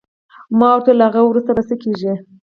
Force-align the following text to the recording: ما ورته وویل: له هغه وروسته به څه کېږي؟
ما 0.57 0.69
ورته 0.73 0.89
وویل: 0.91 0.99
له 1.01 1.05
هغه 1.09 1.21
وروسته 1.27 1.51
به 1.55 1.63
څه 1.69 1.75
کېږي؟ 1.83 2.13